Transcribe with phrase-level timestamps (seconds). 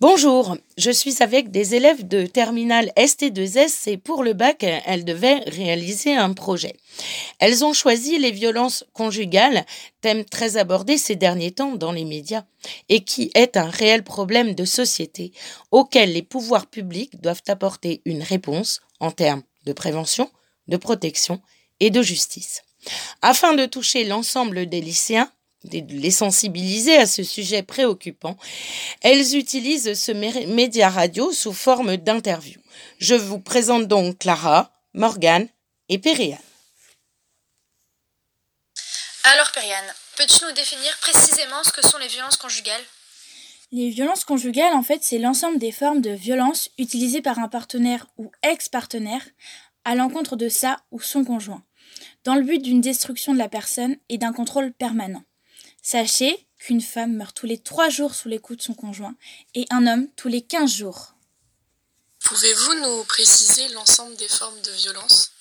[0.00, 5.40] Bonjour, je suis avec des élèves de terminale ST2S et pour le bac, elles devaient
[5.48, 6.76] réaliser un projet.
[7.40, 9.66] Elles ont choisi les violences conjugales,
[10.00, 12.44] thème très abordé ces derniers temps dans les médias
[12.88, 15.32] et qui est un réel problème de société
[15.72, 20.30] auquel les pouvoirs publics doivent apporter une réponse en termes de prévention,
[20.68, 21.42] de protection
[21.80, 22.62] et de justice.
[23.20, 25.32] Afin de toucher l'ensemble des lycéens,
[25.72, 28.36] les sensibiliser à ce sujet préoccupant,
[29.02, 32.60] elles utilisent ce média radio sous forme d'interview.
[32.98, 35.48] Je vous présente donc Clara, Morgane
[35.88, 36.38] et Péréane.
[39.24, 42.84] Alors Péréane, peux-tu nous définir précisément ce que sont les violences conjugales?
[43.70, 48.06] Les violences conjugales, en fait, c'est l'ensemble des formes de violence utilisées par un partenaire
[48.16, 49.22] ou ex-partenaire
[49.84, 51.62] à l'encontre de sa ou son conjoint,
[52.24, 55.22] dans le but d'une destruction de la personne et d'un contrôle permanent.
[55.90, 59.14] Sachez qu'une femme meurt tous les trois jours sous les coups de son conjoint
[59.54, 61.14] et un homme tous les quinze jours.
[62.22, 65.32] Pouvez-vous nous préciser l'ensemble des formes de violence?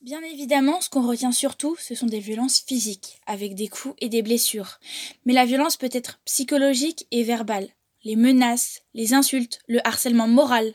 [0.00, 4.08] Bien évidemment, ce qu'on retient surtout, ce sont des violences physiques, avec des coups et
[4.08, 4.80] des blessures.
[5.24, 7.68] Mais la violence peut être psychologique et verbale.
[8.02, 10.74] Les menaces, les insultes, le harcèlement moral.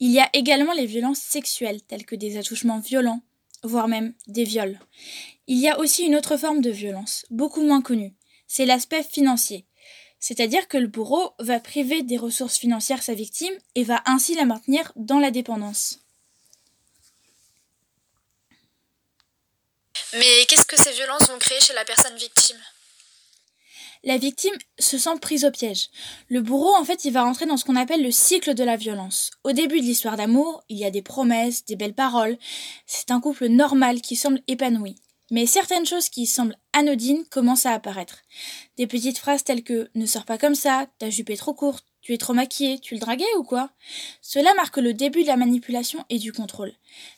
[0.00, 3.22] Il y a également les violences sexuelles, telles que des attouchements violents,
[3.62, 4.78] voire même des viols.
[5.46, 8.12] Il y a aussi une autre forme de violence, beaucoup moins connue,
[8.46, 9.66] c'est l'aspect financier.
[10.20, 14.46] C'est-à-dire que le bourreau va priver des ressources financières sa victime et va ainsi la
[14.46, 15.98] maintenir dans la dépendance.
[20.14, 22.56] Mais qu'est-ce que ces violences vont créer chez la personne victime?
[24.04, 25.88] La victime se sent prise au piège.
[26.28, 28.76] Le bourreau, en fait, il va rentrer dans ce qu'on appelle le cycle de la
[28.76, 29.30] violence.
[29.44, 32.38] Au début de l'histoire d'amour, il y a des promesses, des belles paroles.
[32.86, 34.96] C'est un couple normal qui semble épanoui.
[35.34, 38.18] Mais certaines choses qui semblent anodines commencent à apparaître.
[38.76, 41.84] Des petites phrases telles que ne sors pas comme ça, ta jupe est trop courte,
[42.02, 43.70] tu es trop maquillée, tu le draguais ou quoi?
[44.22, 46.72] Cela marque le début de la manipulation et du contrôle.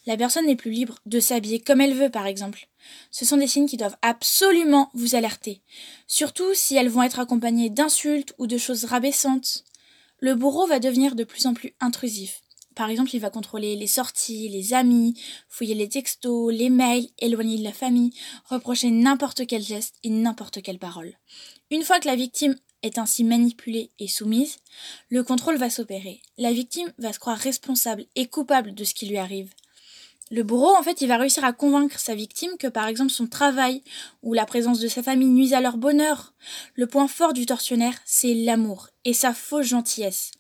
[0.07, 2.69] La personne n'est plus libre de s'habiller comme elle veut, par exemple.
[3.11, 5.61] Ce sont des signes qui doivent absolument vous alerter,
[6.07, 9.63] surtout si elles vont être accompagnées d'insultes ou de choses rabaissantes.
[10.21, 12.41] Le bourreau va devenir de plus en plus intrusif.
[12.77, 17.57] Par exemple, il va contrôler les sorties, les amis, fouiller les textos, les mails, éloigner
[17.57, 18.13] de la famille,
[18.45, 21.15] reprocher n'importe quel geste et n'importe quelle parole.
[21.71, 24.59] Une fois que la victime est ainsi manipulée et soumise,
[25.09, 26.21] le contrôle va s'opérer.
[26.37, 29.55] La victime va se croire responsable et coupable de ce qui lui arrive.
[30.31, 33.29] Le bourreau, en fait, il va réussir à convaincre sa victime que, par exemple, son
[33.29, 33.81] travail
[34.23, 36.35] ou la présence de sa famille nuisent à leur bonheur.
[36.75, 40.33] Le point fort du tortionnaire, c'est l'amour et sa fausse gentillesse.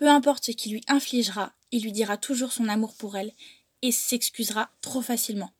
[0.00, 3.34] Peu importe ce qui lui infligera, il lui dira toujours son amour pour elle
[3.82, 5.52] et s'excusera trop facilement.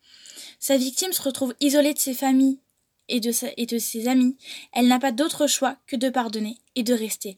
[0.58, 2.58] Sa victime se retrouve isolée de ses familles
[3.08, 4.38] et de, et de ses amis.
[4.72, 7.36] Elle n'a pas d'autre choix que de pardonner et de rester.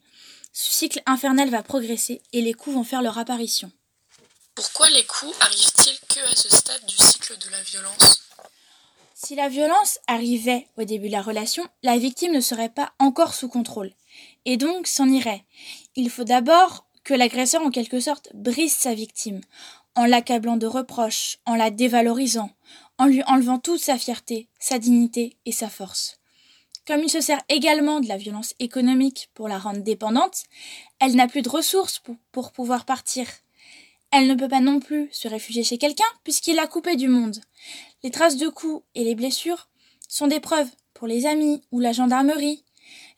[0.52, 3.72] Ce cycle infernal va progresser et les coups vont faire leur apparition.
[4.54, 8.22] Pourquoi les coups arrivent-ils que à ce stade du cycle de la violence?
[9.12, 13.34] Si la violence arrivait au début de la relation, la victime ne serait pas encore
[13.34, 13.92] sous contrôle
[14.44, 15.44] et donc s'en irait.
[15.96, 19.40] Il faut d'abord que l'agresseur en quelque sorte brise sa victime,
[19.94, 22.50] en l'accablant de reproches, en la dévalorisant,
[22.98, 26.18] en lui enlevant toute sa fierté, sa dignité et sa force.
[26.86, 30.44] Comme il se sert également de la violence économique pour la rendre dépendante,
[30.98, 32.02] elle n'a plus de ressources
[32.32, 33.26] pour, pouvoir partir.
[34.10, 37.40] Elle ne peut pas non plus se réfugier chez quelqu'un puisqu'il l'a coupée du monde.
[38.02, 39.68] Les traces de coups et les blessures
[40.08, 42.64] sont des preuves pour les amis ou la gendarmerie.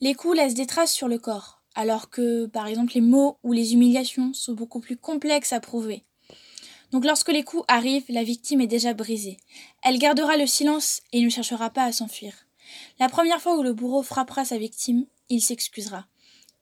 [0.00, 3.52] Les coups laissent des traces sur le corps alors que, par exemple, les mots ou
[3.52, 6.04] les humiliations sont beaucoup plus complexes à prouver.
[6.92, 9.38] Donc lorsque les coups arrivent, la victime est déjà brisée.
[9.82, 12.32] Elle gardera le silence et ne cherchera pas à s'enfuir.
[12.98, 16.06] La première fois où le bourreau frappera sa victime, il s'excusera.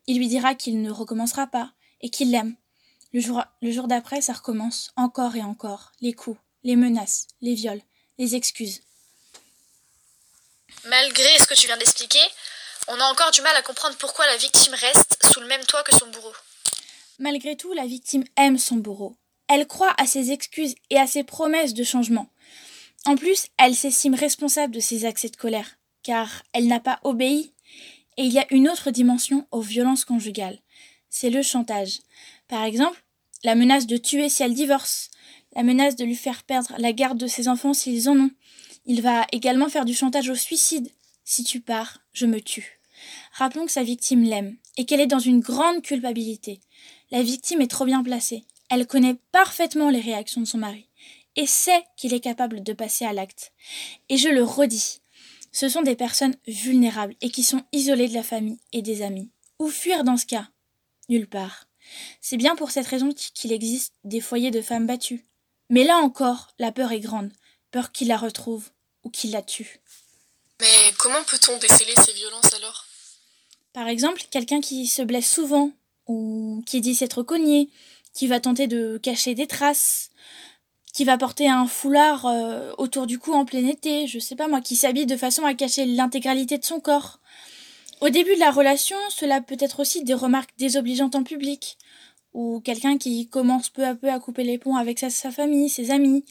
[0.06, 2.56] Il lui dira qu'il ne recommencera pas et qu'il l'aime.
[3.12, 5.92] Le jour, le jour d'après, ça recommence encore et encore.
[6.00, 7.82] Les coups, les menaces, les viols,
[8.18, 8.80] les excuses.
[10.86, 12.24] Malgré ce que tu viens d'expliquer,
[12.88, 15.82] on a encore du mal à comprendre pourquoi la victime reste sous le même toit
[15.82, 16.32] que son bourreau.
[17.18, 19.16] Malgré tout, la victime aime son bourreau.
[19.48, 22.28] Elle croit à ses excuses et à ses promesses de changement.
[23.04, 27.52] En plus, elle s'estime responsable de ses accès de colère, car elle n'a pas obéi.
[28.16, 30.58] Et il y a une autre dimension aux violences conjugales.
[31.08, 32.00] C'est le chantage.
[32.48, 33.02] Par exemple,
[33.44, 35.10] la menace de tuer si elle divorce,
[35.54, 38.30] la menace de lui faire perdre la garde de ses enfants s'ils en ont.
[38.86, 40.90] Il va également faire du chantage au suicide,
[41.24, 42.80] si tu pars, je me tue.
[43.32, 46.60] Rappelons que sa victime l'aime et qu'elle est dans une grande culpabilité.
[47.10, 48.44] La victime est trop bien placée.
[48.70, 50.88] Elle connaît parfaitement les réactions de son mari
[51.36, 53.52] et sait qu'il est capable de passer à l'acte.
[54.08, 55.00] Et je le redis,
[55.52, 59.30] ce sont des personnes vulnérables et qui sont isolées de la famille et des amis.
[59.58, 60.48] Où fuir dans ce cas
[61.08, 61.68] Nulle part.
[62.20, 65.26] C'est bien pour cette raison qu'il existe des foyers de femmes battues.
[65.68, 67.32] Mais là encore, la peur est grande,
[67.70, 68.70] peur qu'il la retrouve
[69.04, 69.80] ou qu'il la tue.
[70.62, 72.86] Mais comment peut-on déceler ces violences alors?
[73.72, 75.72] Par exemple, quelqu'un qui se blesse souvent,
[76.06, 77.68] ou qui dit s'être cogné,
[78.14, 80.10] qui va tenter de cacher des traces,
[80.92, 84.46] qui va porter un foulard euh, autour du cou en plein été, je sais pas
[84.46, 87.18] moi, qui s'habille de façon à cacher l'intégralité de son corps.
[88.00, 91.76] Au début de la relation, cela peut être aussi des remarques désobligeantes en public,
[92.34, 95.90] ou quelqu'un qui commence peu à peu à couper les ponts avec sa, famille, ses
[95.90, 96.24] amis,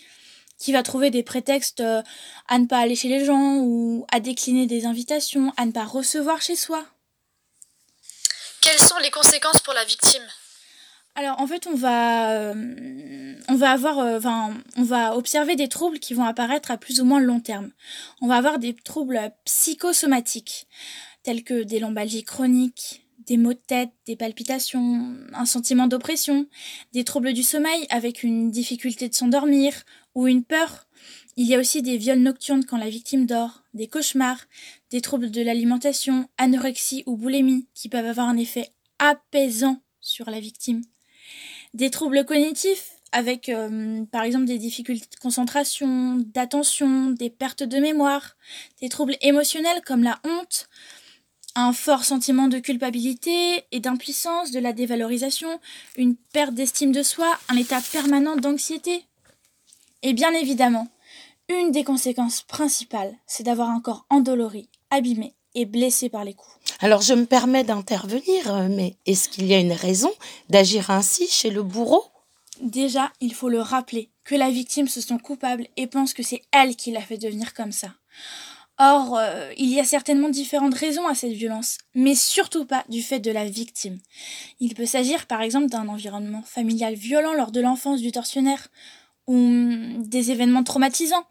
[0.62, 2.04] qui va trouver des prétextes euh,
[2.48, 5.86] à ne pas aller chez les gens, ou à décliner des invitations, à ne pas
[5.86, 6.86] recevoir chez soi.
[8.62, 10.22] Quelles sont les conséquences pour la victime?
[11.16, 15.68] Alors en fait on va euh, on va avoir euh, enfin on va observer des
[15.68, 17.72] troubles qui vont apparaître à plus ou moins long terme.
[18.22, 20.68] On va avoir des troubles psychosomatiques
[21.24, 26.48] tels que des lombalgies chroniques, des maux de tête, des palpitations, un sentiment d'oppression,
[26.94, 29.74] des troubles du sommeil avec une difficulté de s'endormir
[30.16, 30.88] ou une peur.
[31.38, 34.46] Il y a aussi des viols nocturnes quand la victime dort, des cauchemars,
[34.90, 38.70] des troubles de l'alimentation, anorexie ou boulimie qui peuvent avoir un effet
[39.00, 40.84] apaisant sur la victime
[41.74, 47.78] des troubles cognitifs avec euh, par exemple des difficultés de concentration, d'attention, des pertes de
[47.78, 48.38] mémoire,
[48.82, 50.70] des troubles émotionnels comme la honte,
[51.56, 55.60] un fort sentiment de culpabilité et d'impuissance, de la dévalorisation,
[55.98, 59.04] une perte d'estime de soi, un état permanent d'anxiété.
[60.04, 60.88] Et bien évidemment,
[61.50, 66.56] une des conséquences principales, c'est d'avoir un corps endolori, abîmé et blessé par les coups.
[66.80, 70.12] Alors je me permets d'intervenir, mais est-ce qu'il y a une raison
[70.50, 72.04] d'agir ainsi chez le bourreau?
[72.62, 76.42] Déjà, il faut le rappeler que la victime se sent coupable et pense que c'est
[76.52, 77.90] elle qui l'a fait devenir comme ça.
[78.78, 83.04] Or, euh, il y a certainement différentes raisons à cette violence, mais surtout pas du
[83.04, 84.00] fait de la victime.
[84.60, 88.70] Il peut s'agir par exemple d'un environnement familial violent lors de l'enfance du tortionnaire,
[89.32, 91.26] ou hum, des événements traumatisants,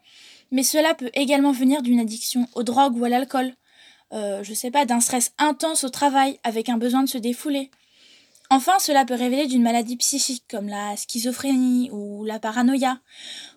[0.49, 3.53] mais cela peut également venir d'une addiction aux drogues ou à l'alcool,
[4.11, 7.69] euh, je sais pas, d'un stress intense au travail avec un besoin de se défouler.
[8.49, 12.99] Enfin, cela peut révéler d'une maladie psychique comme la schizophrénie ou la paranoïa.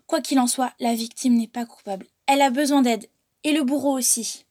[0.06, 2.06] Quoi qu'il en soit, la victime n'est pas coupable.
[2.26, 3.08] Elle a besoin d'aide.
[3.42, 4.44] Et le bourreau aussi.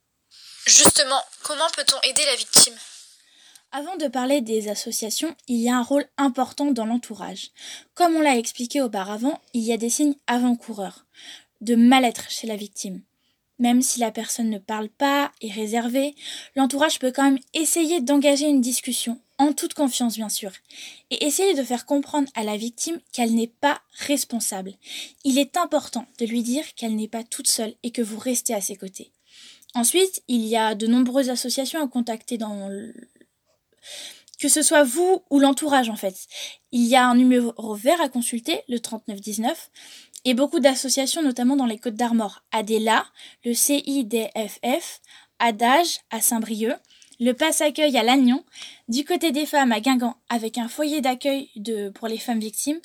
[0.66, 2.74] Justement, comment peut-on aider la victime?
[3.75, 7.49] Avant de parler des associations, il y a un rôle important dans l'entourage.
[7.95, 11.05] Comme on l'a expliqué auparavant, il y a des signes avant-coureurs
[11.61, 13.01] de mal-être chez la victime.
[13.57, 16.13] Même si la personne ne parle pas, est réservée,
[16.55, 20.51] l'entourage peut quand même essayer d'engager une discussion, en toute confiance bien sûr,
[21.09, 24.73] et essayer de faire comprendre à la victime qu'elle n'est pas responsable.
[25.23, 28.53] Il est important de lui dire qu'elle n'est pas toute seule et que vous restez
[28.53, 29.11] à ses côtés.
[29.75, 32.69] Ensuite, il y a de nombreuses associations à contacter dans.
[34.39, 36.15] Que ce soit vous ou l'entourage en fait.
[36.71, 39.69] Il y a un numéro vert à consulter, le 3919,
[40.25, 42.44] et beaucoup d'associations, notamment dans les Côtes d'Armor.
[42.51, 43.06] Adela,
[43.45, 45.01] le CIDFF,
[45.39, 46.77] Adage à Saint-Brieuc,
[47.19, 48.44] le Passe Accueil à Lannion,
[48.88, 51.50] du côté des femmes à Guingamp avec un foyer d'accueil
[51.95, 52.80] pour les femmes victimes,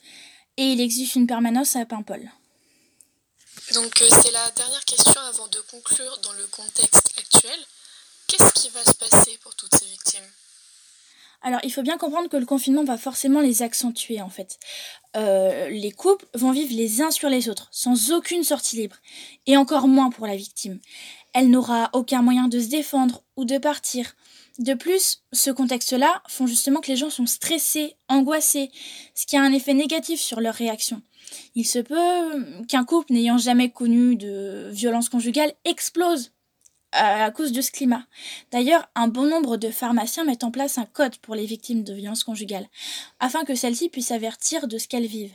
[0.56, 2.30] et il existe une permanence à Paimpol.
[3.74, 7.58] Donc euh, c'est la dernière question avant de conclure dans le contexte actuel.
[8.26, 10.24] Qu'est-ce qui va se passer pour toutes ces victimes?
[11.40, 14.58] Alors, il faut bien comprendre que le confinement va forcément les accentuer, en fait.
[15.16, 18.96] Euh, les couples vont vivre les uns sur les autres, sans aucune sortie libre,
[19.46, 20.80] et encore moins pour la victime.
[21.34, 24.16] Elle n'aura aucun moyen de se défendre ou de partir.
[24.58, 28.72] De plus, ce contexte-là font justement que les gens sont stressés, angoissés,
[29.14, 31.02] ce qui a un effet négatif sur leur réaction.
[31.54, 36.32] Il se peut qu'un couple n'ayant jamais connu de violence conjugale explose
[36.92, 38.06] à cause de ce climat.
[38.50, 41.92] D'ailleurs, un bon nombre de pharmaciens mettent en place un code pour les victimes de
[41.92, 42.68] violences conjugales,
[43.20, 45.34] afin que celles-ci puissent avertir de ce qu'elles vivent.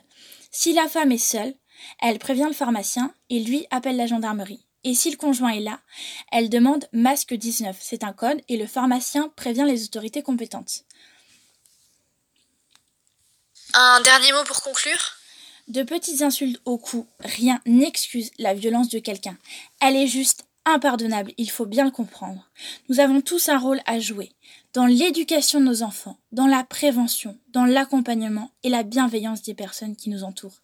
[0.52, 1.54] Si la femme est seule,
[2.02, 4.66] elle prévient le pharmacien et lui appelle la gendarmerie.
[4.84, 5.80] Et si le conjoint est là,
[6.32, 7.78] elle demande masque 19.
[7.80, 10.84] C'est un code et le pharmacien prévient les autorités compétentes.
[13.74, 15.14] Un dernier mot pour conclure?
[15.70, 19.38] De petites insultes au cou, rien n'excuse la violence de quelqu'un.
[19.80, 22.50] Elle est juste impardonnable, il faut bien le comprendre.
[22.90, 24.32] Nous avons tous un rôle à jouer
[24.74, 29.96] dans l'éducation de nos enfants, dans la prévention, dans l'accompagnement et la bienveillance des personnes
[29.96, 30.62] qui nous entourent.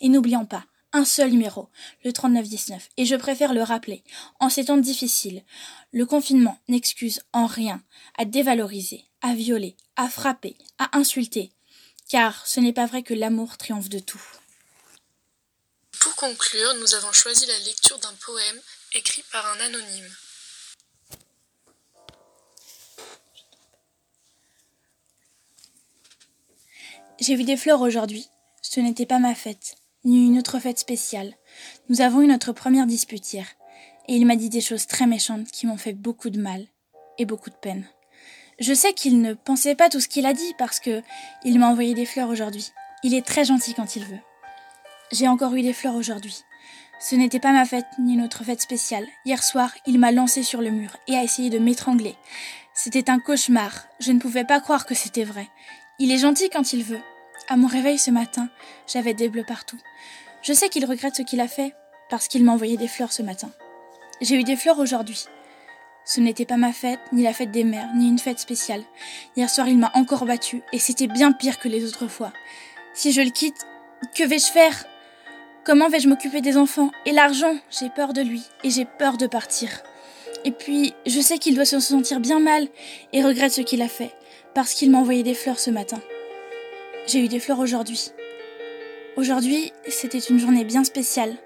[0.00, 1.68] Et n'oublions pas, un seul numéro,
[2.04, 4.02] le 3919, et je préfère le rappeler,
[4.40, 5.42] en ces temps difficiles,
[5.92, 7.82] le confinement n'excuse en rien
[8.18, 11.52] à dévaloriser, à violer, à frapper, à insulter,
[12.08, 14.22] car ce n'est pas vrai que l'amour triomphe de tout.
[16.00, 18.60] Pour conclure, nous avons choisi la lecture d'un poème
[18.94, 20.08] écrit par un anonyme.
[27.20, 28.28] J'ai vu des fleurs aujourd'hui.
[28.60, 31.34] Ce n'était pas ma fête, ni une autre fête spéciale.
[31.88, 33.46] Nous avons eu notre première dispute hier,
[34.08, 36.66] et il m'a dit des choses très méchantes qui m'ont fait beaucoup de mal
[37.18, 37.88] et beaucoup de peine.
[38.58, 41.02] Je sais qu'il ne pensait pas tout ce qu'il a dit parce que
[41.44, 42.70] il m'a envoyé des fleurs aujourd'hui.
[43.02, 44.20] Il est très gentil quand il veut.
[45.10, 46.44] J'ai encore eu des fleurs aujourd'hui.
[47.04, 49.08] Ce n'était pas ma fête ni une autre fête spéciale.
[49.24, 52.14] Hier soir, il m'a lancé sur le mur et a essayé de m'étrangler.
[52.74, 53.72] C'était un cauchemar.
[53.98, 55.48] Je ne pouvais pas croire que c'était vrai.
[55.98, 57.00] Il est gentil quand il veut.
[57.48, 58.48] À mon réveil ce matin,
[58.86, 59.78] j'avais des bleus partout.
[60.42, 61.74] Je sais qu'il regrette ce qu'il a fait
[62.08, 63.50] parce qu'il m'a envoyé des fleurs ce matin.
[64.20, 65.24] J'ai eu des fleurs aujourd'hui.
[66.04, 68.84] Ce n'était pas ma fête, ni la fête des mères, ni une fête spéciale.
[69.36, 72.32] Hier soir, il m'a encore battu, et c'était bien pire que les autres fois.
[72.94, 73.66] Si je le quitte,
[74.14, 74.86] que vais-je faire?
[75.64, 76.90] Comment vais-je m'occuper des enfants?
[77.06, 77.56] Et l'argent?
[77.70, 79.68] J'ai peur de lui, et j'ai peur de partir.
[80.44, 82.66] Et puis, je sais qu'il doit se sentir bien mal,
[83.12, 84.10] et regrette ce qu'il a fait,
[84.54, 86.00] parce qu'il m'a envoyé des fleurs ce matin.
[87.06, 88.10] J'ai eu des fleurs aujourd'hui.
[89.16, 91.36] Aujourd'hui, c'était une journée bien spéciale.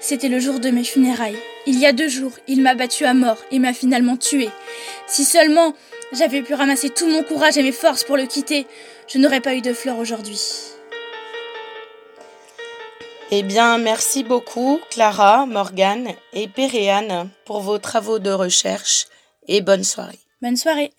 [0.00, 1.36] C'était le jour de mes funérailles.
[1.66, 4.48] Il y a deux jours, il m'a battu à mort et m'a finalement tué.
[5.06, 5.74] Si seulement
[6.12, 8.66] j'avais pu ramasser tout mon courage et mes forces pour le quitter,
[9.08, 10.40] je n'aurais pas eu de fleurs aujourd'hui.
[13.32, 19.06] Eh bien, merci beaucoup, Clara, Morgane et Péréane, pour vos travaux de recherche
[19.48, 20.20] et bonne soirée.
[20.40, 20.92] Bonne soirée.